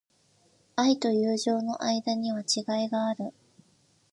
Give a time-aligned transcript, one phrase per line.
[0.75, 3.33] 愛と友情の間には違いがある。